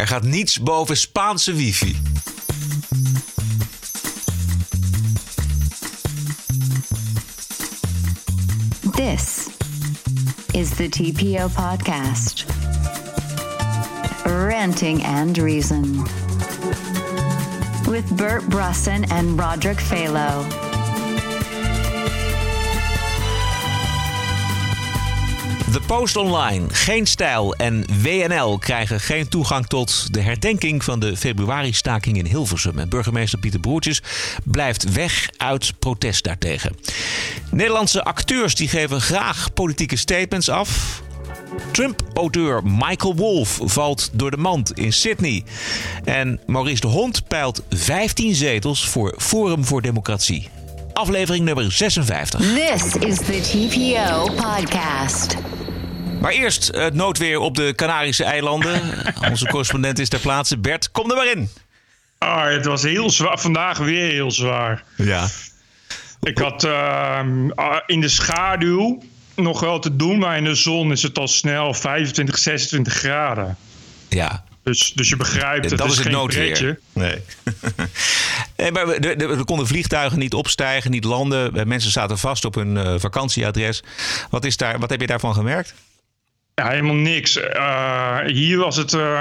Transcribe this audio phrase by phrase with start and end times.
[0.00, 1.96] Er gaat niets boven Spaanse wifi.
[8.94, 9.48] This
[10.52, 12.44] is the TPO podcast.
[14.24, 16.04] Ranting and Reason.
[17.86, 20.69] With Bert Brusson and Roderick Phalo.
[25.72, 31.16] De Post Online, Geen Stijl en WNL krijgen geen toegang tot de herdenking van de
[31.16, 32.78] februari-staking in Hilversum.
[32.78, 34.02] En burgemeester Pieter Broertjes
[34.44, 36.76] blijft weg uit protest daartegen.
[37.50, 41.02] Nederlandse acteurs die geven graag politieke statements af.
[41.72, 45.44] Trump-auteur Michael Wolff valt door de mand in Sydney.
[46.04, 50.48] En Maurice de Hond peilt 15 zetels voor Forum voor Democratie.
[50.92, 52.40] Aflevering nummer 56.
[52.40, 55.49] This is the TPO podcast.
[56.20, 58.80] Maar eerst het noodweer op de Canarische eilanden.
[59.30, 60.58] Onze correspondent is ter plaatse.
[60.58, 61.48] Bert, kom er maar in.
[62.18, 63.38] Ah, het was heel zwaar.
[63.38, 64.84] Vandaag weer heel zwaar.
[64.96, 65.28] Ja.
[66.22, 69.02] Ik had ehm, ah, in de schaduw
[69.36, 73.56] nog wel te doen, maar in de zon is het al snel 25, 26 graden.
[74.08, 74.44] Ja.
[74.62, 76.46] Dus, dus je begrijpt, het dat is, het geen noodweer.
[76.46, 76.78] pretje.
[76.92, 77.22] Nee.
[78.56, 81.56] nee maar we- de- de- er konden vliegtuigen niet opstijgen, niet landen.
[81.56, 83.82] Eh, Mensen zaten vast op hun eh, vakantieadres.
[84.30, 85.74] Wat, is daar, wat heb je daarvan gemerkt?
[86.60, 87.36] Ja, helemaal niks.
[87.36, 88.92] Eh, hier was het.
[88.92, 89.20] eh,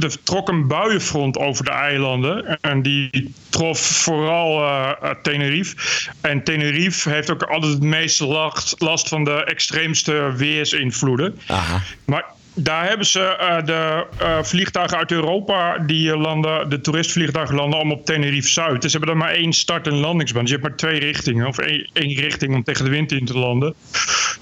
[0.00, 2.60] er trok een buienfront over de eilanden.
[2.60, 5.76] En die trof vooral eh, Tenerife.
[6.20, 11.40] En Tenerife heeft ook altijd het meeste last, last van de extreemste weersinvloeden.
[11.46, 11.82] Aha.
[12.04, 12.24] Maar
[12.58, 17.78] daar hebben ze eh, de eh, vliegtuigen uit Europa, die eh, landen, de toeristvliegtuigen landen
[17.78, 18.82] allemaal op Tenerife Zuid.
[18.82, 20.42] Dus ze hebben er maar één start- en landingsbaan.
[20.42, 23.24] Dus je hebt maar twee richtingen, of één, één richting om tegen de wind in
[23.24, 23.74] te landen.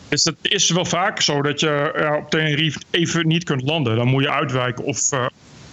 [0.09, 3.97] Dus dat is wel vaak zo dat je op Tenerife even niet kunt landen.
[3.97, 5.09] Dan moet je uitwijken of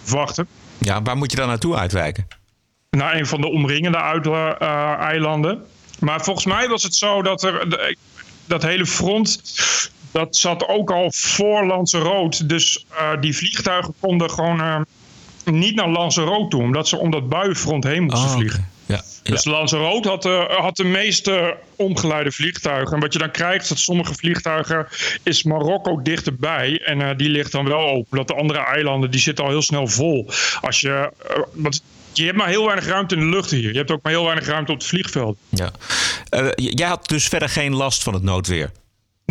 [0.09, 0.47] wachten.
[0.77, 2.27] Ja, waar moet je dan naartoe uitwijken?
[2.89, 4.27] naar een van de omringende uit-
[4.99, 5.61] eilanden.
[5.99, 7.95] Maar volgens mij was het zo dat er de-
[8.45, 9.41] dat hele front.
[10.11, 12.45] Dat zat ook al voor Lanzarote.
[12.45, 14.81] Dus eh, die vliegtuigen konden gewoon eh,
[15.45, 16.61] niet naar Lanzarote toe.
[16.61, 18.69] Omdat ze om dat buienfront heen moesten Oh, vliegen.
[18.85, 19.31] Ja, ja.
[19.31, 22.93] Dus Lanzarote had, de- had de meeste omgeleide vliegtuigen.
[22.95, 24.87] En wat je dan krijgt, is dat sommige vliegtuigen
[25.23, 26.81] is Marokko dichterbij.
[26.85, 28.17] En eh, die ligt dan wel open.
[28.17, 30.29] Dat de andere eilanden, die zitten al heel snel vol.
[30.61, 31.83] Als je, eh, want
[32.13, 33.71] je hebt maar heel weinig ruimte in de lucht hier.
[33.71, 35.37] Je hebt ook maar heel weinig ruimte op het vliegveld.
[35.49, 35.71] ja.
[36.29, 38.71] Eh, jij had dus verder geen last van het noodweer.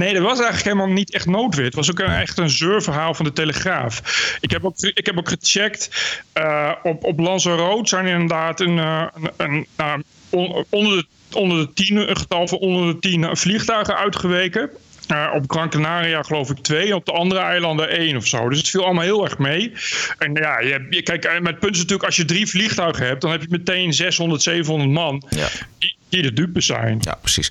[0.01, 1.65] Nee, dat was eigenlijk helemaal niet echt noodweer.
[1.65, 4.01] Het was ook een, echt een zeurverhaal van de Telegraaf.
[4.41, 5.91] Ik heb ook, ik heb ook gecheckt.
[6.33, 11.59] eh, op, op Lanzarote zijn inderdaad een, eh, een, een, nou, on- onder, de, onder
[11.59, 14.71] de tien, een getal van onder de tien vliegtuigen uitgeweken.
[15.09, 18.49] Eh, op Gran Canaria geloof ik twee, op de andere eilanden één of zo.
[18.49, 19.73] Dus het viel allemaal heel erg mee.
[20.19, 23.21] En ja, je, kijk, eh, met het punt is natuurlijk, als je drie vliegtuigen hebt,
[23.21, 25.49] dan heb je meteen 600, 700 man Ja.
[25.79, 26.99] die, die de dupe zijn.
[27.01, 27.51] Ja, precies.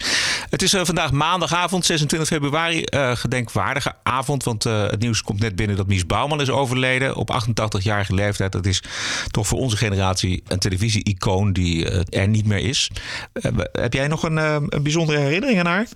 [0.49, 2.83] Het is eh, vandaag maandagavond, 26 februari.
[2.83, 7.15] eh, gedenkwaardige avond, want eh, het nieuws komt net binnen dat Mies Bouwman is overleden
[7.15, 8.51] op 88-jarige leeftijd.
[8.51, 8.83] Dat is
[9.31, 12.89] toch voor onze generatie een televisie-icoon die er niet meer is.
[13.71, 15.87] Heb jij nog een, een bijzondere herinnering aan haar?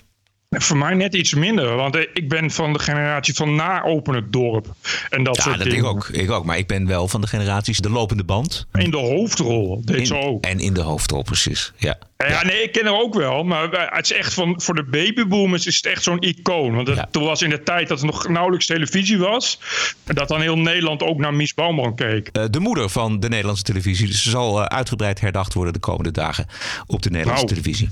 [0.50, 4.34] Voor mij net iets minder, want ik ben van de generatie van na open het
[4.34, 4.68] dorp.
[5.09, 5.80] En dat Ja, soort dat dingen.
[5.84, 6.07] ik ook.
[6.07, 6.45] Ik ook.
[6.45, 8.68] Maar ik ben wel van de generaties de lopende band.
[8.74, 10.44] In de hoofdrol, deed In- ze ook.
[10.45, 11.74] En in de hoofdrol, precies.
[11.78, 11.97] Ja.
[12.30, 15.66] Ja, nee, ik ken haar ook wel, maar het is echt van, voor de babyboomers
[15.66, 16.76] is het echt zo'n icoon.
[16.76, 17.08] Want het, Ja.
[17.12, 19.60] toen was in de tijd dat er nog nauwelijks televisie was,
[20.04, 22.30] en dat dan heel Nederland ook naar Mies Bouwman keek.
[22.32, 24.08] Eh, de moeder van de Nederlandse televisie.
[24.08, 26.46] Dus ze zal eh, uitgebreid herdacht worden de komende dagen
[26.86, 27.56] op de Nederlandse Nou.
[27.62, 27.90] televisie.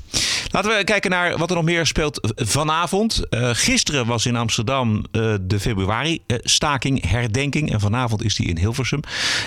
[0.52, 3.30] Laten we kijken naar wat er nog meer speelt vanavond.
[3.30, 5.06] Eh, gisteren was in Amsterdam
[5.42, 7.72] de februari-staking, herdenking.
[7.72, 9.00] En vanavond is die in Hilversum.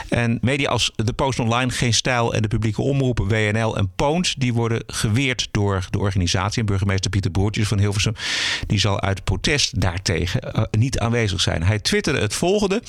[0.08, 4.34] En media als de Post Online, Geen Stijl en de publieke omroepen WNL en Poont...
[4.40, 6.60] die worden geweerd door de organisatie.
[6.60, 8.14] En burgemeester Pieter Broertjes van Hilversum...
[8.66, 11.62] die zal uit protest daartegen eh, niet aanwezig zijn.
[11.62, 12.82] Hij twitterde het volgende.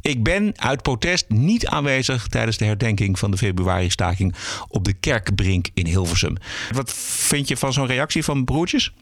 [0.00, 4.34] Ik ben uit protest niet aanwezig tijdens de herdenking van de februari-staking...
[4.68, 6.36] op de Kerkbrink in Hilversum.
[6.72, 8.92] Wat vind je van zo'n reactie van Broertjes?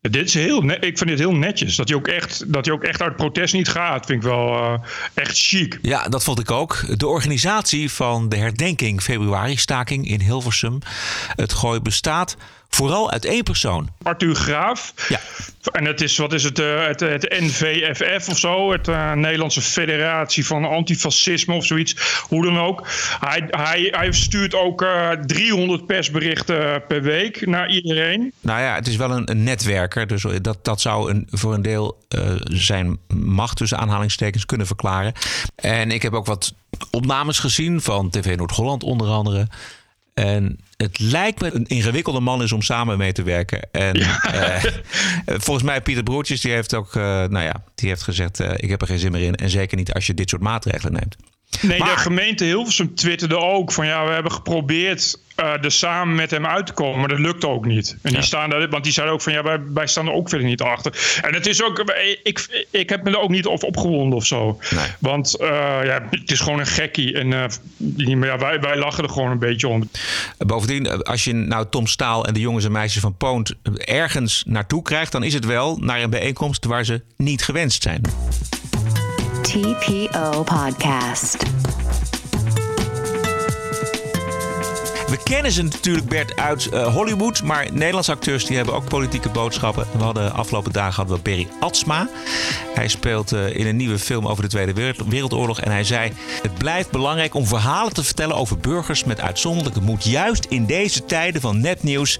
[0.00, 1.76] Dit is heel, ik vind dit heel netjes.
[1.76, 4.48] Dat hij ook echt, dat hij ook echt uit protest niet gaat, vind ik wel
[4.48, 4.74] eh,
[5.14, 5.78] echt chic.
[5.82, 6.98] Ja, dat vond ik ook.
[6.98, 10.78] De organisatie van de herdenking februari-staking in Hilversum,
[11.34, 12.36] het Gooi, bestaat
[12.70, 13.88] vooral uit één persoon.
[14.02, 14.94] Arthur Graaf.
[15.08, 15.20] Ja.
[15.72, 19.60] En het is, wat is het, eh, het, het NVFF of zo, het eh, Nederlandse
[19.60, 21.96] Federatie van Antifascisme of zoiets,
[22.28, 22.86] hoe dan ook.
[23.20, 28.32] Hij, hij, hij stuurt ook eh 300 persberichten per week naar iedereen.
[28.40, 30.06] Nou ja, het is wel een, een netwerker.
[30.06, 31.98] Dus dat, dat zou een, voor een deel
[32.44, 35.12] zijn macht tussen aanhalingstekens kunnen verklaren.
[35.54, 36.54] En ik heb ook wat
[36.90, 39.48] opnames gezien van TV Noord-Holland onder andere.
[40.20, 43.68] En het lijkt me een ingewikkelde man is om samen mee te werken.
[43.72, 44.64] En eh,
[45.44, 48.68] volgens mij Pieter Broertjes, die heeft ook, uh, nou ja, die heeft gezegd: uh, ik
[48.68, 49.34] heb er geen zin meer in.
[49.34, 51.16] En zeker niet als je dit soort maatregelen neemt.
[51.60, 56.14] Nee, maar, de gemeente Hilversum twitterde ook van ja, we hebben geprobeerd uh, er samen
[56.14, 57.96] met hem uit te komen, maar dat lukt ook niet.
[58.02, 60.28] En die staan daar, want die zeiden ook van ja, wij, wij staan er ook
[60.28, 61.20] verder niet achter.
[61.22, 64.58] En het is ook, ik, ik heb me er ook niet op opgewonden of zo.
[64.70, 64.86] Nee.
[64.98, 65.48] Want uh,
[65.84, 67.14] ja, het is gewoon een gekkie.
[67.14, 67.44] En uh,
[67.96, 69.90] ja, wij, wij lachen er gewoon een beetje om.
[70.38, 74.82] Bovendien, als je nou Tom Staal en de jongens en meisjes van Poont ergens naartoe
[74.82, 78.02] krijgt, dan is het wel naar een bijeenkomst waar ze niet gewenst zijn.
[79.50, 81.36] TPO Podcast.
[85.08, 87.42] We kennen ze natuurlijk, Bert, uit uh, Hollywood.
[87.42, 89.86] Maar Nederlandse acteurs die hebben ook politieke boodschappen.
[89.96, 92.08] We hadden afgelopen dagen hadden we Berry Atsma.
[92.74, 95.60] Hij speelt uh, in een nieuwe film over de Tweede Wereldoorlog.
[95.60, 96.12] En hij zei:
[96.42, 100.04] Het blijft belangrijk om verhalen te vertellen over burgers met uitzonderlijke moed.
[100.04, 102.18] Juist in deze tijden van nepnieuws.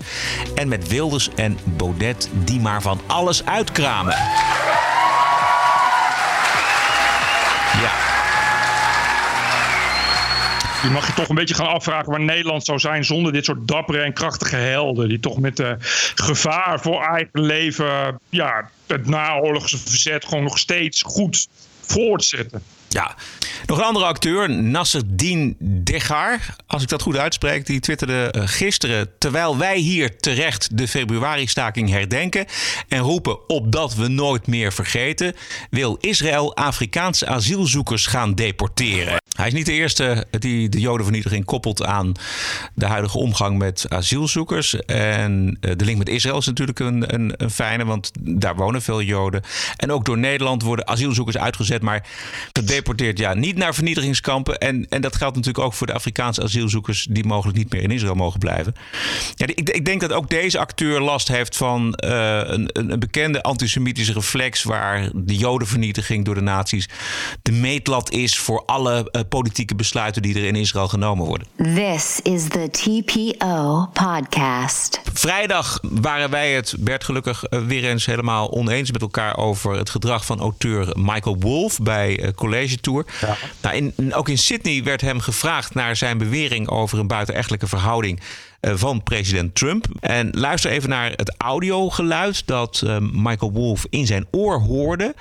[0.55, 4.17] En met Wilders en Baudet die maar van alles uitkramen.
[10.83, 13.69] Je mag je toch een beetje gaan afvragen waar Nederland zou zijn zonder dit soort
[13.69, 15.09] dappere en krachtige helden.
[15.09, 15.73] Die toch met uh,
[16.15, 21.49] gevaar voor eigen leven ja, het naoorlogse verzet gewoon nog steeds goed
[21.81, 22.63] voortzetten.
[22.93, 23.17] Ja,
[23.67, 29.11] nog een andere acteur, Nasreddin Degar, als ik dat goed uitspreek, die twitterde eh, gisteren
[29.19, 32.47] terwijl wij hier terecht de februari-staking herdenken
[32.89, 35.35] en roepen opdat we nooit meer vergeten,
[35.71, 39.19] wil Israël Afrikaanse asielzoekers gaan deporteren.
[39.37, 42.13] Hij is niet de eerste die de Jodenvernietiging koppelt aan
[42.75, 44.77] de huidige omgang met asielzoekers.
[44.85, 48.83] En eh, de link met Israël is natuurlijk een, een, een fijne, want daar wonen
[48.83, 49.43] veel Joden.
[49.77, 52.07] En ook door Nederland worden asielzoekers uitgezet, maar
[52.81, 54.59] gedeporteerd ja, niet naar vernietigingskampen.
[54.59, 57.91] En, en dat geldt natuurlijk ook voor de Afrikaanse asielzoekers die mogelijk niet meer in
[57.91, 58.75] Israël mogen blijven.
[59.35, 63.43] Ja, ik, ik denk dat ook deze acteur last heeft van uh, een, een bekende
[63.43, 66.89] antisemitische reflex waar de Jodenvernietiging door de nazi's
[67.43, 71.47] de meetlat is voor alle uh, politieke besluiten die er in Israël genomen worden.
[71.57, 75.01] This is the TPO podcast.
[75.13, 80.25] Vrijdag waren wij het, Bert, gelukkig weer eens helemaal oneens met elkaar over het gedrag
[80.25, 82.29] van auteur Michael Wolff bij uh,
[82.71, 83.05] College Tour.
[83.21, 83.37] Ja.
[83.63, 88.21] Nou, in, ook in Sydney werd hem gevraagd naar zijn bewering over een buitenechtelijke verhouding
[88.21, 89.85] uh, van president Trump.
[90.01, 95.15] En luister even naar het audiogeluid dat uh, Michael Wolff in zijn oor hoorde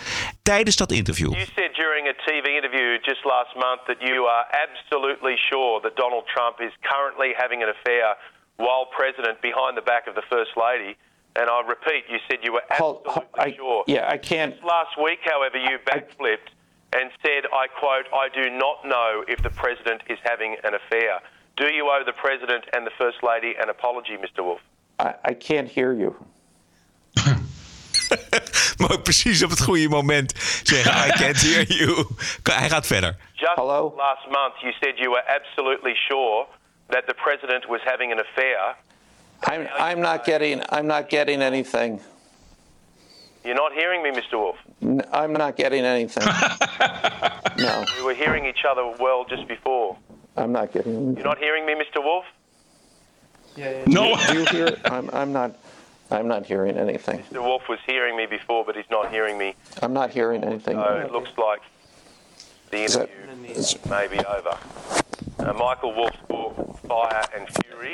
[0.44, 1.32] tijdens dat interview.
[1.32, 5.96] You said during a TV interview just last month that you are absolutely sure that
[5.96, 8.18] Donald Trump is currently having an affair
[8.56, 10.96] while president behind the back of the first lady.
[11.36, 13.84] And I repeat, you said you were absolutely hold, hold, I, sure.
[13.88, 14.54] Yeah, I can't.
[14.64, 16.59] Last week, however, you backflipped I,
[16.94, 21.20] and said, I quote, I do not know if the president is having an affair.
[21.58, 24.44] Do you owe the president and the first lady an apology, Mr.
[24.44, 24.62] Wolf?
[24.98, 26.16] I, I can't hear you.
[28.78, 30.34] maar ook precies op het goede moment
[30.64, 32.06] zeggen: I can't hear you.
[32.44, 33.16] Hij gaat verder.
[33.34, 33.94] Just Hello?
[33.98, 36.46] last month, you said you were absolutely sure
[36.88, 38.76] that the president was having an affair.
[39.52, 40.62] I'm, I'm not getting.
[40.72, 42.02] I'm not getting anything.
[43.44, 44.34] You're not hearing me, Mr.
[44.34, 44.58] Wolf.
[44.82, 46.26] N- I'm not getting anything.
[47.58, 49.98] no, We were hearing each other well just before.
[50.36, 51.16] I'm not getting anything.
[51.18, 52.04] You're not hearing me, Mr.
[52.04, 52.26] Wolf.
[53.56, 53.84] Yeah.
[53.88, 54.16] No.
[54.28, 54.78] Do you hear?
[54.86, 55.56] I'm, I'm not.
[56.12, 57.20] I'm not hearing anything.
[57.20, 57.42] Mr.
[57.44, 59.54] Wolf was hearing me before, but he's not hearing me.
[59.84, 60.76] I'm not hearing anything.
[60.76, 61.62] So it looks like
[62.72, 64.58] the Is interview is- may be over.
[65.40, 66.54] Uh, Michael Wolf's book,
[66.88, 67.94] Fire and Fury,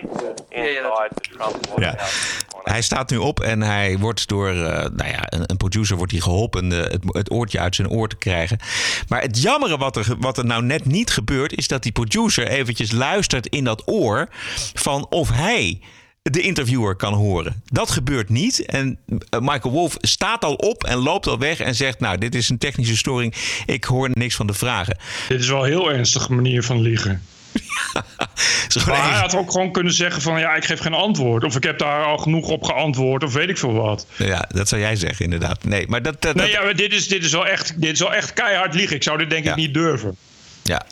[0.50, 1.96] inside the Trump White Ja.
[1.98, 2.44] House.
[2.64, 6.12] Hij staat nu op en hij wordt door uh, nou ja, een, een, producer wordt
[6.12, 8.60] hij geholpen uh, het, het, oortje uit zijn oor te krijgen.
[9.08, 12.48] Maar het jammere wat er, wat er nou net niet gebeurt, is dat die producer
[12.48, 14.28] eventjes luistert in dat oor
[14.74, 15.82] van of hij
[16.22, 17.62] de interviewer kan horen.
[17.66, 18.66] Dat gebeurt niet.
[18.66, 22.36] En uh, Michael Wolff staat al op en loopt al weg en zegt: Nou, dit
[22.36, 23.34] is een technische storing.
[23.66, 24.98] Ik hoor niks van de vragen.
[25.28, 27.22] Dit is wel een heel ernstige manier van liegen.
[28.88, 31.44] maar hij had ook gewoon kunnen zeggen van ja, ik geef geen antwoord.
[31.44, 34.08] Of ik heb daar al genoeg op geantwoord of weet ik veel wat.
[34.18, 35.64] Ja, dat zou jij zeggen inderdaad.
[35.64, 36.22] Nee, maar dat...
[36.22, 38.74] dat nee, ja, maar dit, is, dit, is wel echt, dit is wel echt keihard
[38.74, 38.96] liegen.
[38.96, 39.52] Ik zou dit denk ja.
[39.52, 40.16] ik niet durven.
[40.64, 40.86] Ja,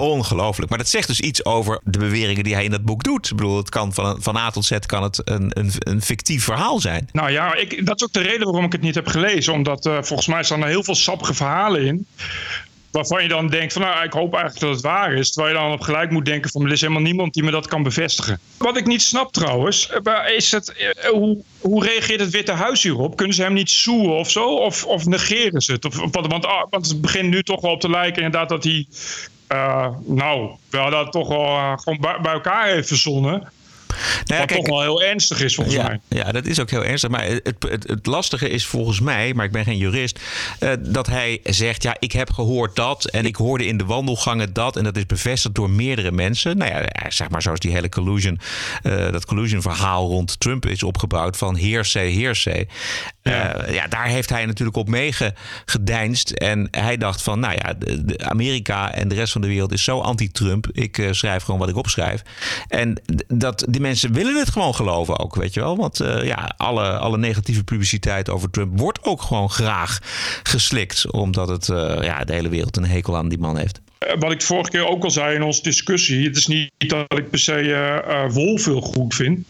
[0.00, 0.68] Ongelooflijk.
[0.68, 3.30] Maar dat zegt dus iets over de beweringen die hij in dat boek doet.
[3.30, 6.44] Ik bedoel, het kan van, van A tot Z kan het een, een, een fictief
[6.44, 7.08] verhaal zijn.
[7.12, 9.52] Nou ja, ik, dat is ook de reden waarom ik het niet heb gelezen.
[9.52, 12.06] Omdat uh, volgens mij staan er heel veel sappige verhalen in.
[12.90, 15.32] Waarvan je dan denkt van nou, ik hoop eigenlijk dat het waar is.
[15.32, 17.66] Terwijl je dan op gelijk moet denken van er is helemaal niemand die me dat
[17.66, 18.40] kan bevestigen.
[18.56, 19.90] Wat ik niet snap trouwens,
[20.36, 23.16] is het, hoe, hoe reageert het Witte Huis hierop?
[23.16, 24.56] Kunnen ze hem niet soeën of zo?
[24.56, 25.84] Of, of negeren ze het?
[25.84, 28.86] Of, want, want, want het begint nu toch wel op te lijken inderdaad dat hij
[30.04, 33.52] nou, we hadden dat toch wel gewoon bij, bij elkaar even verzonnen.
[34.24, 36.00] Nou Wat toch wel heel ernstig is volgens mij.
[36.08, 37.10] Ja, dat is ook heel ernstig.
[37.10, 40.20] Maar het, het, het, lastige is volgens mij, maar ik ben geen jurist,
[40.60, 44.52] uh, dat hij zegt: ja, ik heb gehoord dat en ik hoorde in de wandelgangen
[44.52, 46.56] dat en dat is bevestigd door meerdere mensen.
[46.56, 48.40] Nou ja, zeg maar zoals die hele collusion,
[48.82, 52.68] uh, dat collusion verhaal rond Trump is opgebouwd van heersay, heersay.
[53.22, 53.68] Ja.
[53.68, 56.30] Uh, ja, daar heeft hij natuurlijk op meegedeinst.
[56.30, 59.84] En hij dacht van, nou ja, de, Amerika en de rest van de wereld is
[59.84, 60.66] zo anti-Trump.
[60.72, 62.22] Ik schrijf gewoon wat ik opschrijf.
[62.68, 65.76] En dat die mensen willen het gewoon geloven ook, weet je wel.
[65.76, 69.98] Want uh, ja, alle, alle negatieve publiciteit over Trump wordt ook gewoon graag
[70.42, 71.10] geslikt.
[71.10, 73.80] Omdat het uh, ja, de hele wereld een hekel aan die man heeft.
[73.98, 76.26] Eh, wat ik vorige keer ook al zei in onze discussie.
[76.26, 79.46] Het is niet dat ik per se uh, Wolf heel goed vind.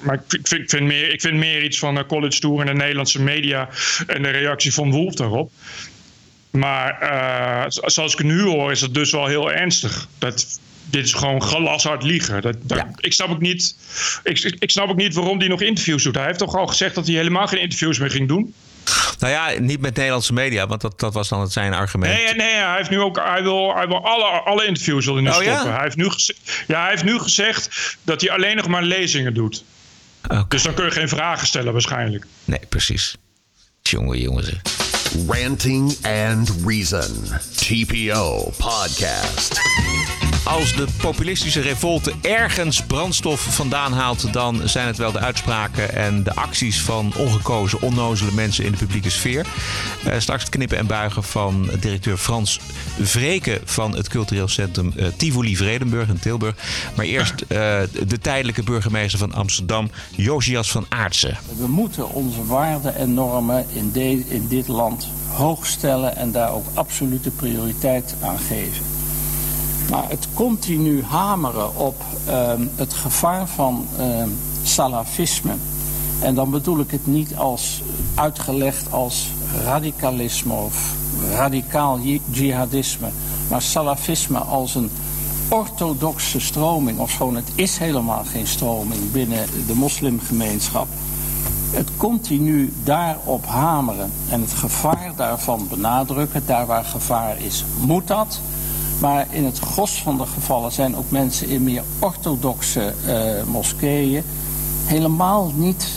[0.00, 2.66] Maar ik vind, ik, vind meer, ik vind meer iets van de College Tour en
[2.66, 3.68] de Nederlandse media
[4.06, 5.50] en de reactie van Wolf daarop.
[6.50, 6.96] Maar
[7.68, 10.08] zoals ik nu hoor, is het dus wel heel ernstig.
[10.18, 12.42] Dat dit is gewoon glashard liegen.
[12.42, 13.76] Dat, dat Ik snap ook niet.
[14.22, 16.14] Ik, ik snap ook niet waarom hij nog interviews doet.
[16.14, 18.54] Hij heeft toch al gezegd dat hij helemaal geen interviews meer ging doen.
[19.18, 22.14] Nou ja, niet met Nederlandse media, want dat, dat was dan het zijn argument.
[22.14, 25.22] Nee, nee, hij heeft nu ook hij wil, hij wil alle, alle interviews wil hij
[25.22, 25.66] nu oh, stoppen.
[25.66, 25.72] Ja?
[25.72, 26.10] Hij, heeft nu
[26.66, 29.64] ja, hij heeft nu gezegd dat hij alleen nog maar lezingen doet.
[30.24, 30.44] Okay.
[30.48, 32.26] Dus dan kun je geen vragen stellen waarschijnlijk.
[32.44, 33.16] Nee, precies.
[33.82, 34.52] Jongen, jongens.
[35.26, 37.24] Ranting and Reason.
[37.56, 39.60] TPO Podcast.
[40.48, 46.22] Als de populistische revolte ergens brandstof vandaan haalt, dan zijn het wel de uitspraken en
[46.22, 49.46] de acties van ongekozen, onnozele mensen in de publieke sfeer.
[50.06, 52.60] Uh, straks het knippen en buigen van directeur Frans
[53.00, 56.54] Vreken van het cultureel centrum uh, Tivoli Vredenburg in Tilburg.
[56.96, 57.48] Maar eerst uh,
[58.06, 61.38] de tijdelijke burgemeester van Amsterdam, Josias van Aartsen.
[61.58, 63.92] We moeten onze waarden en normen in,
[64.28, 68.97] in dit land hoog stellen en daar ook absolute prioriteit aan geven.
[69.90, 74.22] Maar het continu hameren op uh, het gevaar van uh,
[74.62, 75.52] salafisme.
[76.20, 77.82] En dan bedoel ik het niet als
[78.14, 79.28] uitgelegd als
[79.64, 80.94] radicalisme of
[81.34, 81.98] radicaal
[82.30, 83.08] jihadisme.
[83.48, 84.90] Maar salafisme als een
[85.48, 86.98] orthodoxe stroming.
[86.98, 90.86] Of gewoon het is helemaal geen stroming binnen de moslimgemeenschap.
[91.70, 96.42] Het continu daarop hameren en het gevaar daarvan benadrukken.
[96.46, 98.40] Daar waar gevaar is, moet dat.
[99.00, 104.24] Maar in het gros van de gevallen zijn ook mensen in meer orthodoxe uh, moskeeën
[104.84, 105.88] helemaal niet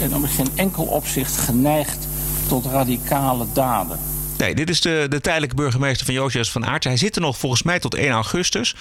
[0.00, 2.06] en in geen enkel opzicht geneigd
[2.48, 3.98] tot radicale daden.
[4.38, 6.84] Nee, dit is de, de tijdelijke burgemeester van Josias van Aert.
[6.84, 8.74] Hij zit er nog volgens mij tot 1 augustus.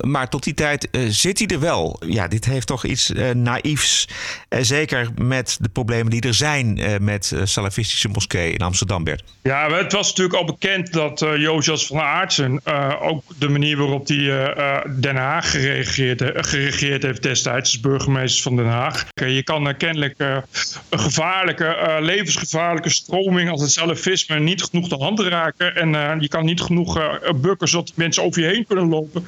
[0.00, 2.00] Maar tot die tijd uh, zit hij er wel.
[2.06, 4.08] Ja, dit heeft toch iets uh, naïefs.
[4.48, 9.24] Uh, zeker met de problemen die er zijn met salafistische moskeeën in Amsterdam, Bert.
[9.42, 12.60] Ja, het was natuurlijk al bekend dat Josias van Aartsen...
[13.00, 14.54] ook de manier waarop hij
[15.00, 17.72] Den Haag geregeerd heeft destijds...
[17.72, 19.06] als burgemeester van Den Haag.
[19.14, 23.50] je kan kennelijk een gevaarlijke, levensgevaarlijke stroming...
[23.50, 25.76] als het salafisme niet genoeg hand raken.
[25.76, 29.26] En uh, je kan niet genoeg uh, bukken zodat mensen over je heen kunnen lopen.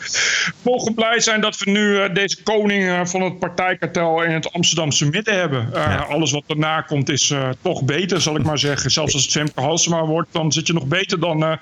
[0.62, 5.08] Mogen blij zijn dat we nu uh, deze koning van het partijkartel in het Amsterdamse
[5.08, 5.70] midden hebben.
[5.72, 5.96] Ja.
[5.96, 8.90] Alles wat erna komt is toch beter, zal ik maar zeggen.
[8.90, 11.58] Zelfs als het Femke Halsema wordt, dan zit je nog beter dan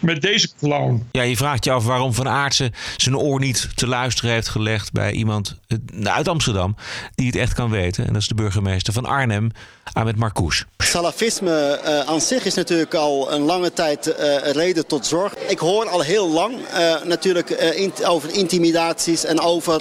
[0.00, 1.08] met deze clown.
[1.12, 4.92] Ja, je vraagt je af waarom Van Aartsen zijn oor niet te luisteren heeft gelegd
[4.92, 5.60] bij iemand
[6.02, 6.76] uit Amsterdam
[7.14, 8.06] die het echt kan weten.
[8.06, 9.50] En dat is de burgemeester van Arnhem,
[9.92, 10.64] Ahmed Marcouch.
[10.78, 15.34] Salafisme aan zich is natuurlijk al een lange tijd uh, reden tot zorg.
[15.48, 17.74] Ik hoor al heel lang uh, natuurlijk
[18.04, 19.80] over intimidaties en over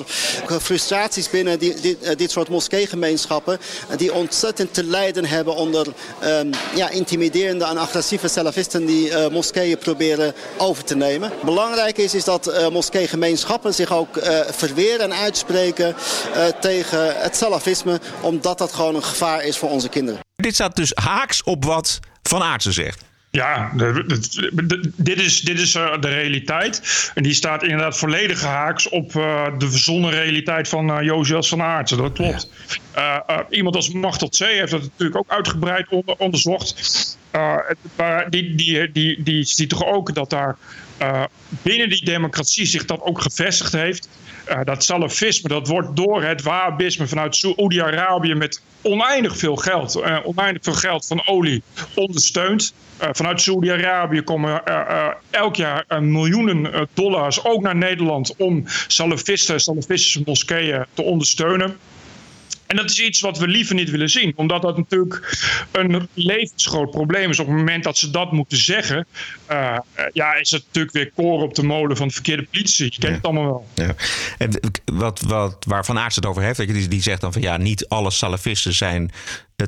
[0.62, 3.60] frustraties binnen die, dit, dit soort moskeegemeenschappen.
[3.98, 5.88] die ontzettend te lijden hebben onder
[6.24, 11.32] um, ja, intimiderende en agressieve salafisten die moskeeën proberen over te nemen.
[11.44, 14.20] Belangrijk is, is dat moskeegemeenschappen zich ook
[14.50, 15.96] verweren en uitspreken
[16.60, 18.00] tegen het salafisme.
[18.22, 20.20] Omdat dat gewoon een gevaar is voor onze kinderen.
[20.36, 23.04] Dit staat dus haaks op wat Van Aartsen zegt.
[23.32, 23.72] Ja,
[24.96, 26.82] dit is, dit is eh, de realiteit.
[27.16, 31.62] En die staat inderdaad volledig haaks op uh, de verzonnen realiteit van uh, Josias van
[31.62, 31.98] Aartsen.
[31.98, 32.50] Dat klopt.
[32.96, 33.24] Ja.
[33.30, 37.18] Uh, iemand als Machtel C heeft dat natuurlijk ook uitgebreid onder, onderzocht.
[38.30, 40.58] die, die, die, die ziet toch ook dat daar
[41.50, 44.10] binnen die democratie zich dat ook gevestigd heeft.
[44.64, 50.74] Dat salafisme, dat wordt door het wahhabisme vanuit Saoedi-Arabië met oneindig veel geld, oneindig veel
[50.74, 51.64] geld van olie
[51.96, 52.74] ondersteund.
[53.02, 54.62] Uh, vanuit Saudi-Arabië komen
[55.30, 61.78] elk jaar miljoenen dollars ook naar Nederland om salafisten, salafistische moskeeën te ondersteunen.
[62.74, 65.38] En dat is iets wat we liever niet willen zien, omdat dat natuurlijk
[65.72, 67.40] een levensgroot probleem is.
[67.40, 69.08] Op het moment dat ze dat moeten zeggen,
[69.52, 69.78] uh,
[70.14, 72.86] ja, is het natuurlijk weer koren op de molen van de verkeerde politie.
[72.86, 73.68] Je kent het allemaal wel.
[73.74, 73.96] Ja.
[74.38, 77.58] En wat, wat, waar Van Aert het over heeft, die, die zegt dan van ja,
[77.58, 79.12] niet alle salafisten zijn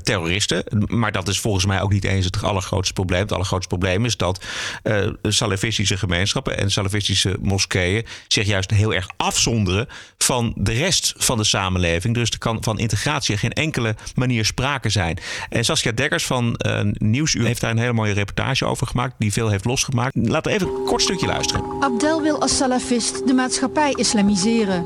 [0.01, 0.63] terroristen.
[0.87, 3.21] Maar dat is volgens mij ook niet eens het allergrootste probleem.
[3.21, 4.45] Het allergrootste probleem is dat
[4.83, 9.87] uh, salafistische gemeenschappen en salafistische moskeeën zich juist heel erg afzonderen
[10.17, 12.13] van de rest van de samenleving.
[12.13, 15.17] Dus er kan van integratie geen enkele manier sprake zijn.
[15.49, 19.33] En Saskia Dekkers van uh, Nieuwsuur heeft daar een hele mooie reportage over gemaakt, die
[19.33, 20.15] veel heeft losgemaakt.
[20.15, 21.63] Laten we even een kort stukje luisteren.
[21.79, 24.85] Abdel wil als salafist de maatschappij islamiseren.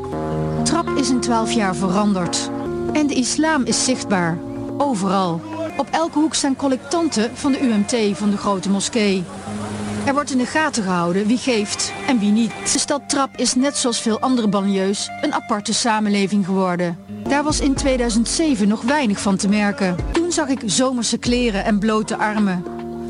[0.64, 2.52] Trap is in twaalf jaar veranderd.
[2.94, 4.49] En de islam is zichtbaar.
[4.82, 5.42] Overal.
[5.78, 9.24] Op elke hoek staan collectanten van de UMT van de grote moskee.
[10.06, 12.52] Er wordt in de gaten gehouden wie geeft en wie niet.
[12.74, 16.98] De stad Trap is net zoals veel andere banlieues een aparte samenleving geworden.
[17.28, 19.96] Daar was in 2007 nog weinig van te merken.
[20.12, 22.64] Toen zag ik zomerse kleren en blote armen.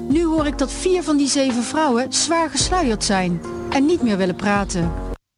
[0.09, 4.17] Nu hoor ik dat vier van die zeven vrouwen zwaar gesluierd zijn en niet meer
[4.17, 4.91] willen praten.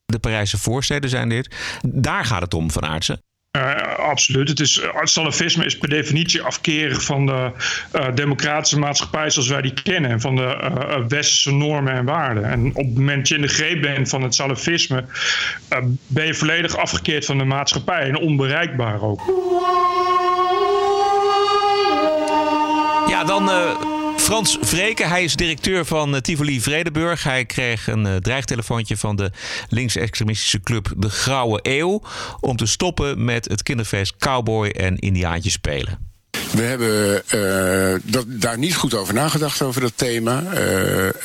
[0.05, 1.55] De Parijse voorsteden zijn dit.
[1.81, 3.21] Daar gaat het om, Van Aartsen.
[3.57, 4.49] Uh, absoluut.
[4.49, 7.51] Het, is, het salafisme is per definitie afkerig van de
[7.95, 10.11] uh, democratische maatschappij zoals wij die kennen.
[10.11, 12.43] En van de westerse normen en waarden.
[12.43, 15.05] En op het moment dat je in de greep bent van het salafisme,
[16.07, 19.21] ben je volledig afgekeerd van de maatschappij en onbereikbaar ook.
[23.07, 23.49] Ja, dan
[24.31, 27.23] Frans Vreken, hij is directeur van eh, Tivoli Vredeburg.
[27.23, 29.31] Hij kreeg een uh, dreigtelefoontje van de
[29.69, 32.01] linksextremistische club De Grauwe Eeuw...
[32.39, 36.10] om te stoppen met het kinderfeest Cowboy en Indiaantje spelen.
[36.51, 40.41] We hebben uh, dat, daar niet goed over nagedacht, over dat thema.
[40.41, 40.51] Uh,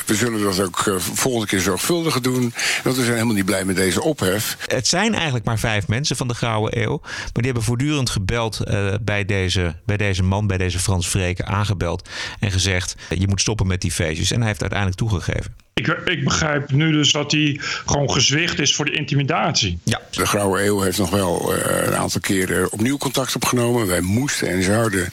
[0.05, 2.53] we zullen dat ook uh, volgende keer zorgvuldiger doen.
[2.83, 4.57] Want we zijn helemaal niet blij met deze ophef.
[4.65, 6.99] Het zijn eigenlijk maar vijf mensen van de Grauwe Eeuw.
[7.01, 8.59] Maar die hebben voortdurend gebeld
[9.01, 12.09] bij, deze, bij deze man, bij deze Frans Vreken, aangebeld.
[12.39, 14.31] En gezegd, je moet stoppen met die feestjes.
[14.31, 15.66] En hij heeft uiteindelijk toegegeven.
[15.87, 19.79] Ik, ik, begrijp nu dus dat hij gewoon gezwicht is voor de intimidatie.
[19.83, 23.87] Ja, de Grauwe Eeuw heeft nog wel uh, een aantal keren opnieuw contact opgenomen.
[23.87, 25.09] Wij moesten en zouden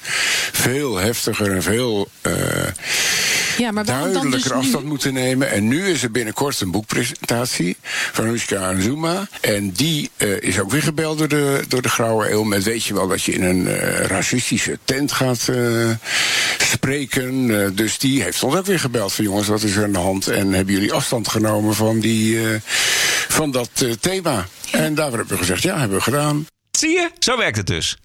[0.53, 2.35] veel heftiger en veel uh,
[3.57, 4.88] ja, maar duidelijker dus afstand nu?
[4.88, 5.51] moeten nemen.
[5.51, 7.77] En nu is er binnenkort een boekpresentatie
[8.12, 9.29] van Huska Zuma.
[9.40, 12.43] En die uh, is ook weer gebeld door de, door de Grauwe Eeuw.
[12.43, 13.67] Met weet je wel dat je in een
[14.07, 15.51] racistische tent gaat
[16.59, 17.47] spreken.
[17.75, 20.29] dus die heeft ons ook weer gebeld van jongens, wat is er aan de hand?
[20.29, 22.57] En hebben jullie afstand genomen van, die, uh,
[23.29, 24.47] van dat uh, thema?
[24.71, 26.47] En daar hebben we gezegd, ja, hebben we gedaan.
[26.71, 27.11] Zie je?
[27.19, 27.97] Zo werkt het dus.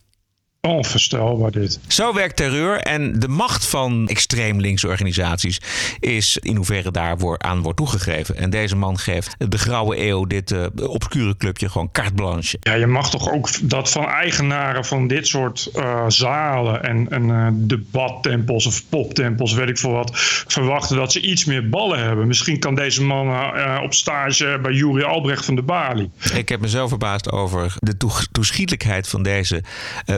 [0.62, 1.80] Onvoorstelbaar dit.
[1.88, 5.62] Zo werkt terreur en de macht van extreem linkse organisaties
[6.00, 8.36] is in hoeverre daar aan wordt toegegeven.
[8.36, 12.58] En deze man geeft de grauwe eeuw, dit uh, obscure clubje, gewoon carte blanche.
[12.60, 17.24] Ja, je mag toch ook dat van eigenaren van dit soort uh, zalen en, en
[17.30, 20.12] uh, debattempels of poptempels, weet ik veel wat,
[20.48, 22.28] verwachten dat ze iets meer ballen hebben.
[22.28, 26.10] Misschien kan deze man op stage bij Juri Albrecht van de Bali.
[26.34, 27.98] Ik heb me zo verbaasd over de
[28.32, 29.64] toeschietelijkheid van deze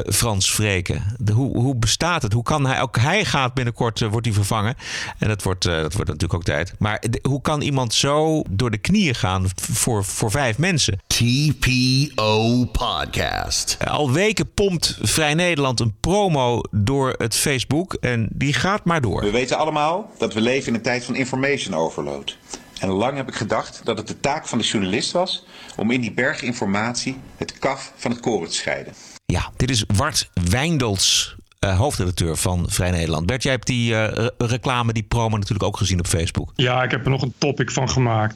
[0.06, 1.16] Frans Frans Vreken.
[1.18, 2.34] De, hoe, hoe bestaat het?
[2.34, 2.82] Hoe kan hij?
[2.82, 4.76] Ook hij gaat binnenkort, uh, wordt hij vervangen.
[5.20, 6.74] En dat wordt, uh, dat wordt natuurlijk ook tijd.
[6.80, 11.00] Maar de, hoe kan iemand zo door de knieën gaan voor, voor vijf mensen?
[11.08, 13.78] TPO Podcast.
[13.88, 17.94] Al weken pompt Vrij Nederland een promo door het Facebook.
[17.94, 19.22] En die gaat maar door.
[19.22, 22.38] We weten allemaal dat we leven in een tijd van information overload.
[22.82, 26.02] En lang heb ik gedacht dat het de taak van de journalist was om in
[26.02, 28.94] die berg informatie het kaf van het koren te scheiden.
[29.26, 33.26] Ja, dit is Wart Wijndels, uh, hoofdredacteur van Vrij Nederland.
[33.26, 36.52] Bert, jij hebt die uh, reclame, die promo natuurlijk ook gezien op Facebook.
[36.56, 38.36] Ja, ik heb er nog een topic van gemaakt.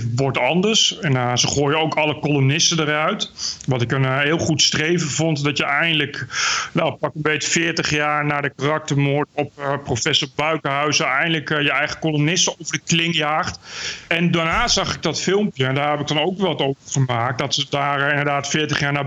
[0.00, 0.98] 80% wordt anders.
[0.98, 3.32] En uh, ze gooien ook alle columnisten eruit.
[3.66, 5.44] Wat ik een heel goed streven vond.
[5.44, 6.26] Dat je eindelijk,
[6.72, 9.52] nou pak een beetje 40 jaar na de karaktermoord op
[9.84, 11.06] professor Buikenhuizen.
[11.06, 13.58] Eindelijk je eigen columnisten over de kling jaagt.
[14.08, 15.66] En daarna zag ik dat filmpje.
[15.66, 17.38] En daar heb ik dan ook wat over gemaakt.
[17.38, 19.02] Dat ze daar inderdaad 40 jaar na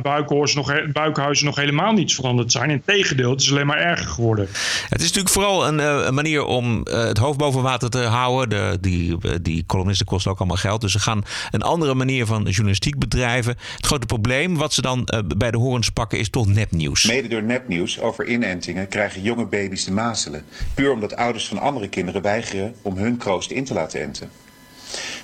[0.54, 2.70] nog, Buikenhuizen nog helemaal niets veranderd zijn zijn.
[2.70, 4.48] Integendeel, het is alleen maar erger geworden.
[4.90, 8.50] Het is natuurlijk vooral een, een manier om uh, het hoofd boven water te houden.
[8.50, 10.82] De, die, die columnisten kosten ook allemaal geld.
[10.82, 13.58] Dus ze gaan een andere manier van journalistiek bedrijven.
[13.76, 17.06] Het grote probleem wat ze dan bij de horens pakken is toch nepnieuws.
[17.06, 20.44] Mede door nepnieuws over inentingen krijgen jonge baby's de mazelen.
[20.74, 24.30] Puur omdat ouders van andere kinderen weigeren om hun kroost in te laten enten.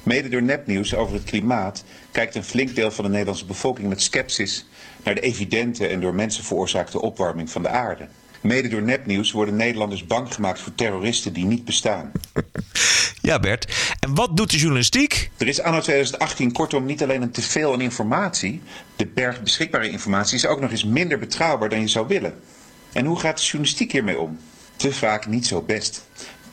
[0.05, 4.01] Mede door nepnieuws over het klimaat kijkt een flink deel van de Nederlandse bevolking met
[4.01, 4.65] sceptisch
[5.03, 8.07] naar de evidente en door mensen veroorzaakte opwarming van de aarde.
[8.41, 12.11] Mede door nepnieuws worden Nederlanders bang gemaakt voor terroristen die niet bestaan.
[13.21, 13.95] Ja, Bert.
[13.99, 15.29] En wat doet de journalistiek?
[15.37, 18.61] Er is anno 2018 kortom niet alleen een teveel aan informatie.
[18.95, 22.33] De berg beschikbare informatie is ook nog eens minder betrouwbaar dan je zou willen.
[22.93, 24.39] En hoe gaat de journalistiek hiermee om?
[24.75, 26.05] Te vaak niet zo best.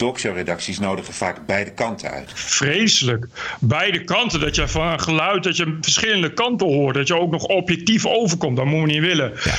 [0.03, 2.31] Talkshow-redacties nodigen vaak beide kanten uit.
[2.35, 3.27] Vreselijk.
[3.61, 4.41] Beide kanten.
[4.41, 6.95] Dat je van een geluid dat je verschillende kanten hoort.
[6.95, 8.57] Dat je ook nog objectief overkomt.
[8.57, 9.33] Dat moeten we niet willen.
[9.45, 9.55] Ja.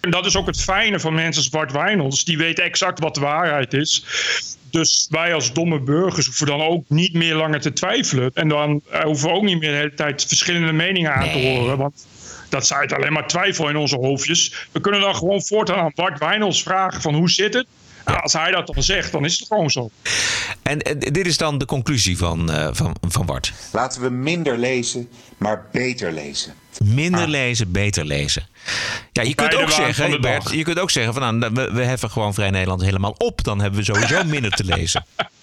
[0.00, 2.24] En dat is ook het fijne van mensen als Bart Wijnolds.
[2.24, 4.04] Die weten exact wat de waarheid is.
[4.70, 8.30] Dus wij als domme burgers hoeven dan ook niet meer langer te twijfelen.
[8.34, 11.38] En dan eh, hoeven we ook niet meer de hele tijd verschillende meningen aan te
[11.38, 11.78] horen.
[11.78, 12.06] Want
[12.48, 14.66] dat zaait alleen maar twijfel in onze hoofdjes.
[14.72, 17.66] We kunnen dan gewoon voortaan aan Bart Wijnolds vragen van hoe zit het?
[18.06, 19.90] Nou, als hij dat dan zegt, dan is het gewoon zo.
[20.62, 23.52] En, dit is dan de conclusie van, uh, van, van Bart.
[23.72, 26.54] Laten we minder lezen, maar beter lezen.
[26.84, 27.28] Minder ah.
[27.28, 28.48] lezen, beter lezen.
[29.12, 32.10] Ja, je kunt ook zeggen, Bert, je kunt ook zeggen van nou, we, we heffen
[32.10, 33.44] gewoon Vrij Nederland helemaal op.
[33.44, 35.06] Dan hebben we sowieso minder te lezen.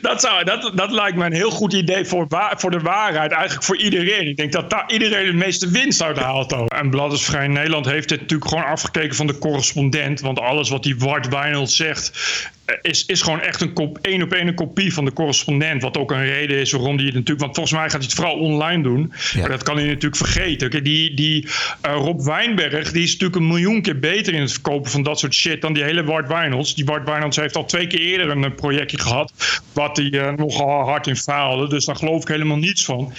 [0.00, 2.26] Dat, dat, dat lijkt me een heel goed idee voor,
[2.56, 3.30] voor de waarheid.
[3.30, 4.28] Eigenlijk voor iedereen.
[4.28, 6.54] Ik denk dat daar iedereen het meeste winst uit haalt.
[6.54, 6.70] Ook.
[6.70, 10.20] En Blad Vrij Nederland heeft dit natuurlijk gewoon afgekeken van de correspondent.
[10.20, 12.12] Want alles wat die Wart Wijnald zegt
[12.82, 15.82] is, is gewoon echt een kop, één op één een kopie van de correspondent.
[15.82, 17.40] Wat ook een reden is waarom hij het natuurlijk.
[17.40, 19.12] Want volgens mij gaat hij het vooral online doen.
[19.38, 20.84] Maar dat kan hij natuurlijk vergeten.
[20.84, 21.44] Die, die
[21.86, 25.18] uh, Rob Wijnberg die is natuurlijk een miljoen keer beter in het verkopen van dat
[25.18, 26.74] soort shit dan die hele Bart Wijnolds.
[26.74, 29.32] Die Bart Wijnolds heeft al twee keer eerder een projectje gehad.
[29.72, 31.68] Wat hij uh, nogal hard in faalde.
[31.68, 33.12] Dus daar geloof ik helemaal niets van.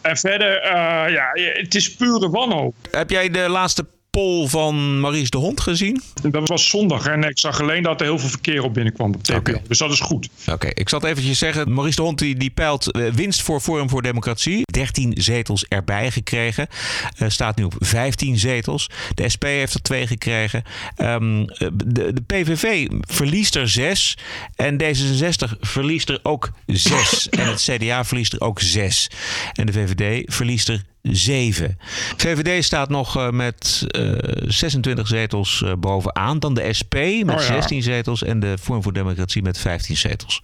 [0.00, 0.70] En verder, uh,
[1.12, 2.74] ja, het is pure wanhoop.
[2.90, 6.02] Heb jij de laatste poll van Maurice de Hond gezien?
[6.22, 9.22] Dat was zondag en ik zag alleen dat er heel veel verkeer op binnenkwam op
[9.22, 9.60] TPO.
[9.68, 10.28] Dus dat is goed.
[10.46, 11.72] Oké, ik zal het eventjes zeggen.
[11.72, 14.62] Maurice de Hond die, die peilt eh, winst voor Forum voor Democratie.
[14.72, 16.68] 13 zetels erbij gekregen.
[17.18, 18.90] Uh, staat nu op 15 zetels.
[19.14, 20.62] De SP heeft er twee gekregen.
[20.98, 24.18] Um, de, de, PVV verliest er zes.
[24.56, 27.28] En D66 verliest er ook zes.
[27.28, 29.10] en het CDA verliest er ook zes.
[29.52, 31.78] En de VVD verliest er 7.
[32.16, 34.12] VVD staat nog uh, met uh,
[34.46, 36.38] 26 zetels uh, bovenaan.
[36.38, 37.40] Dan de SP met oh, ja.
[37.40, 40.40] 16 zetels en de Vorm voor Democratie met 15 zetels.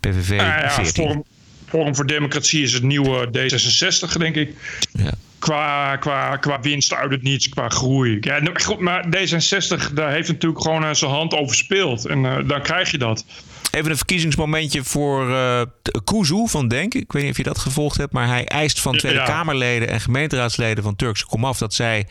[0.00, 1.04] PVV uh, ja, 14.
[1.04, 1.24] Vorm,
[1.66, 4.54] Vorm, voor Democratie is het nieuwe D66, denk ik.
[4.92, 5.10] Ja.
[5.38, 8.16] Qua, qua, qua winst uit het niets, qua groei.
[8.20, 8.40] Ja,
[8.78, 12.06] maar D66 daar heeft natuurlijk gewoon zijn hand overspeeld.
[12.06, 13.24] En dan krijg je dat.
[13.72, 15.62] Even een verkiezingsmomentje voor uh,
[16.04, 16.94] Kuzu van Denk.
[16.94, 20.00] Ik weet niet of je dat gevolgd hebt, maar hij eist van Tweede Kamerleden en
[20.00, 22.06] gemeenteraadsleden van Turkse Komaf dat zij,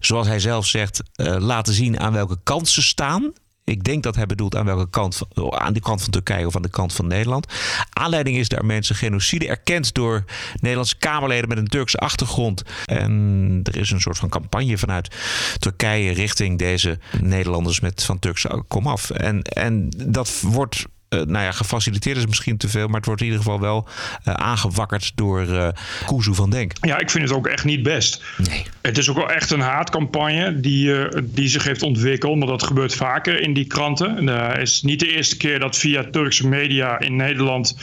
[0.00, 3.32] zoals hij zelf zegt, uh, laten zien aan welke kant ze staan.
[3.64, 6.62] Ik denk dat hij bedoelt aan welke kant, aan de kant van Turkije of aan
[6.62, 7.46] de kant van Nederland.
[7.92, 10.24] Aanleiding is daar mensen genocide erkend door
[10.54, 12.62] Nederlandse Kamerleden met een Turkse achtergrond.
[12.84, 15.16] En er is een soort van campagne vanuit
[15.58, 19.10] Turkije richting deze Nederlanders met van Turkse komaf.
[19.10, 23.26] En, en dat wordt nou ja, gefaciliteerd is misschien te veel, maar het wordt in
[23.26, 23.88] ieder geval wel
[24.28, 25.68] uh, aangewakkerd door uh,
[26.06, 26.72] Kuzu van Denk.
[26.80, 28.22] Ja, ik vind het ook echt niet best.
[28.48, 28.66] Nee.
[28.82, 32.94] Het is ook wel echt een haatcampagne die, die zich heeft ontwikkeld, maar dat gebeurt
[32.94, 34.26] vaker in die kranten.
[34.26, 37.76] Het is niet de eerste keer dat via Turkse media in Nederland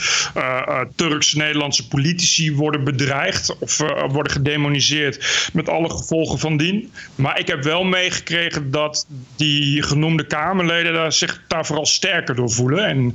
[0.94, 3.76] Turks-Nederlandse politici worden bedreigd of
[4.08, 6.92] worden gedemoniseerd met alle gevolgen van dien.
[7.14, 12.50] Maar ik heb wel meegekregen dat die genoemde Kamerleden daar zich daar vooral sterker door
[12.50, 12.86] voelen.
[12.86, 13.14] En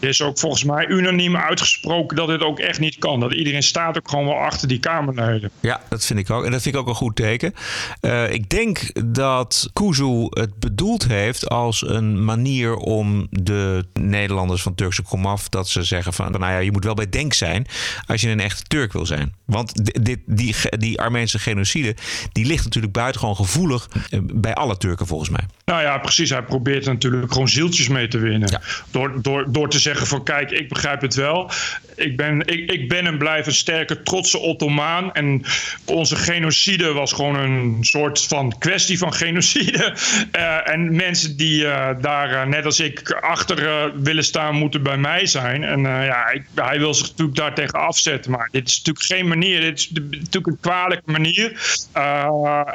[0.00, 3.20] er is ook volgens mij unaniem uitgesproken dat dit ook echt niet kan.
[3.20, 5.50] Dat iedereen staat ook gewoon wel achter die Kamerleden.
[5.60, 6.44] Ja, dat vind ik ook.
[6.44, 7.54] En dat vind ik ook een goed teken.
[8.00, 14.74] Uh, ik denk dat Kuzu het bedoeld heeft als een manier om de Nederlanders van
[14.74, 15.48] Turkse komaf...
[15.48, 17.66] dat ze zeggen van, nou ja, je moet wel bij denk zijn
[18.06, 19.34] als je een echte Turk wil zijn.
[19.44, 21.96] Want dit, die, die Armeense genocide,
[22.32, 25.46] die ligt natuurlijk buitengewoon gevoelig eh, bij alle Turken volgens mij.
[25.64, 26.30] Nou ja, precies.
[26.30, 28.50] Hij probeert natuurlijk gewoon zieltjes mee te winnen.
[28.50, 28.60] Ja.
[28.90, 31.50] Door, door, door te zeggen van kijk, ik begrijp het wel.
[31.94, 35.12] Ik ben, ik, ik ben en blijf een sterke, trotse Ottomaan.
[35.12, 35.42] En
[35.84, 39.94] onze genocide was gewoon een soort van kwestie van genocide.
[40.36, 44.96] Uh, en mensen die uh, daar, uh, net als ik, achter willen staan, moeten bij
[44.96, 45.64] mij zijn.
[45.64, 48.30] En ja, hij wil zich natuurlijk daartegen afzetten.
[48.30, 49.60] Maar dit is natuurlijk geen manier.
[49.60, 51.78] Dit is natuurlijk een kwalijke manier.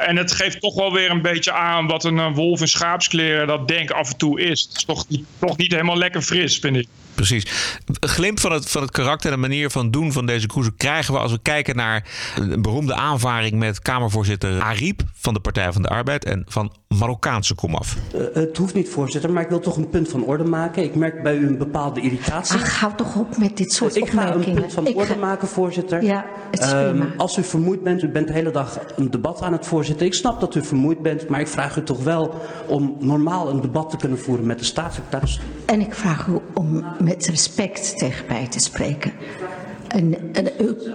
[0.08, 3.68] en het geeft toch wel weer een beetje aan wat een wolf in schaapskleren dat
[3.68, 4.62] denk af en toe is.
[4.62, 5.06] Het is toch,
[5.40, 6.88] toch niet helemaal lekker fris, vind ik.
[7.16, 7.78] Precies.
[8.00, 10.70] Een glimp van het, van het karakter en de manier van doen van deze koers
[10.78, 15.72] krijgen we als we kijken naar een beroemde aanvaring met Kamervoorzitter Ariep van de Partij
[15.72, 17.98] van de Arbeid en van Marokkaanse komaf.
[18.16, 20.84] Uh, het hoeft niet, voorzitter, maar ik wil toch een punt van orde maken.
[20.84, 22.56] Ik merk bij u een bepaalde irritatie.
[22.56, 24.40] Ach, hou toch op met dit soort ik opmerkingen.
[24.40, 26.04] Ik ga een punt van orde maken, voorzitter.
[26.04, 29.42] Ja, het is um, als u vermoeid bent, u bent de hele dag een debat
[29.42, 30.06] aan het voorzitten.
[30.06, 33.62] Ik snap dat u vermoeid bent, maar ik vraag u toch wel om normaal een
[33.62, 35.40] debat te kunnen voeren met de staatssecretaris.
[35.66, 39.12] En ik vraag u om met respect tegen mij te spreken.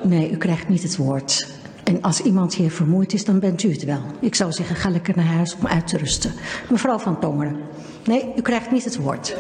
[0.03, 1.47] Nee, u krijgt niet het woord.
[1.85, 4.01] En als iemand hier vermoeid is, dan bent u het wel.
[4.21, 6.33] Ik zou zeggen, ga lekker naar huis om uit te rusten.
[6.71, 7.57] Mevrouw van Tongeren.
[8.05, 9.37] Nee, u krijgt niet het woord.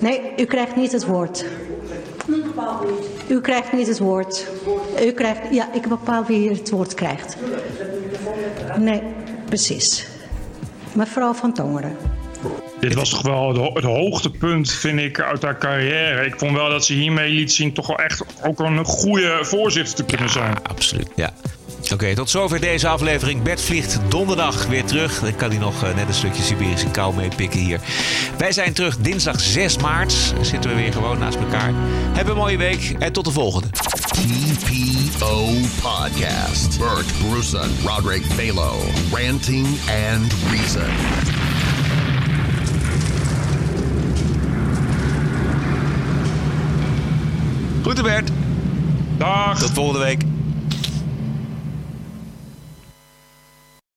[0.00, 1.44] Nee, u krijgt niet het woord.
[3.28, 4.46] U krijgt niet het woord.
[5.04, 7.36] U krijgt, ja, ik bepaal wie hier het woord krijgt.
[8.78, 9.02] Nee,
[9.44, 10.06] precies.
[10.92, 11.96] Mevrouw van Tongeren.
[12.80, 16.26] Dit was toch wel het hoogtepunt, vind ik, uit haar carrière.
[16.26, 19.94] Ik vond wel dat ze hiermee liet zien toch wel echt ook een goede voorzitter
[19.94, 20.62] te kunnen zijn.
[20.62, 21.32] absoluut, ja.
[21.92, 23.42] Oké, tot zover deze aflevering.
[23.42, 25.20] Bert vliegt donderdag weer terug.
[25.20, 27.80] Dan kan hij nog uh, net een stukje Siberische kou meepikken hier.
[28.38, 30.32] Wij zijn terug dinsdag 6 maart.
[30.34, 31.72] Dan zitten we weer gewoon naast elkaar.
[32.12, 33.68] Heb een mooie week en tot de volgende.
[33.70, 35.48] TPO
[35.82, 36.78] Podcast.
[36.78, 38.76] Bert Brussen, Roderick Balo.
[39.12, 39.66] Ranting
[40.10, 41.41] and Reason.
[47.82, 48.30] Groeten Bert.
[49.18, 49.58] Dag.
[49.58, 50.31] Tot volgende week.